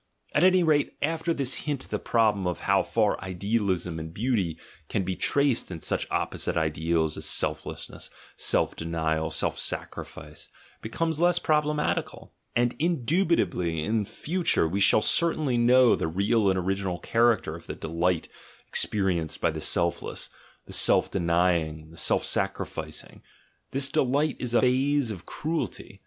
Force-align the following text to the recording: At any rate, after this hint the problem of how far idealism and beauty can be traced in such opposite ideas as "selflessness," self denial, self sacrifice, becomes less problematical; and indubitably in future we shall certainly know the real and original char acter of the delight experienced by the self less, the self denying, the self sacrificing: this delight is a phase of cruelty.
At 0.33 0.43
any 0.43 0.63
rate, 0.63 0.97
after 1.03 1.31
this 1.31 1.53
hint 1.69 1.87
the 1.89 1.99
problem 1.99 2.47
of 2.47 2.61
how 2.61 2.81
far 2.81 3.21
idealism 3.23 3.99
and 3.99 4.11
beauty 4.11 4.57
can 4.89 5.03
be 5.03 5.15
traced 5.15 5.69
in 5.69 5.81
such 5.81 6.07
opposite 6.09 6.57
ideas 6.57 7.17
as 7.17 7.27
"selflessness," 7.27 8.09
self 8.35 8.75
denial, 8.75 9.29
self 9.29 9.59
sacrifice, 9.59 10.49
becomes 10.81 11.19
less 11.19 11.37
problematical; 11.37 12.33
and 12.55 12.73
indubitably 12.79 13.83
in 13.83 14.03
future 14.03 14.67
we 14.67 14.79
shall 14.79 15.03
certainly 15.03 15.59
know 15.59 15.95
the 15.95 16.07
real 16.07 16.49
and 16.49 16.57
original 16.57 16.97
char 16.97 17.37
acter 17.37 17.55
of 17.55 17.67
the 17.67 17.75
delight 17.75 18.27
experienced 18.67 19.39
by 19.39 19.51
the 19.51 19.61
self 19.61 20.01
less, 20.01 20.29
the 20.65 20.73
self 20.73 21.11
denying, 21.11 21.91
the 21.91 21.95
self 21.97 22.25
sacrificing: 22.25 23.21
this 23.69 23.87
delight 23.87 24.35
is 24.39 24.55
a 24.55 24.61
phase 24.61 25.11
of 25.11 25.27
cruelty. 25.27 25.99